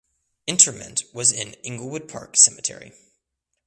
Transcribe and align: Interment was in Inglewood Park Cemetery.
Interment 0.47 1.03
was 1.13 1.31
in 1.31 1.53
Inglewood 1.63 2.09
Park 2.09 2.35
Cemetery. 2.35 2.91